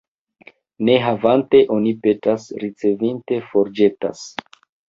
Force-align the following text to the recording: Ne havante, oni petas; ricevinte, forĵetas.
Ne 0.89 0.95
havante, 1.07 1.61
oni 1.77 1.93
petas; 2.07 2.49
ricevinte, 2.65 3.41
forĵetas. 3.53 4.29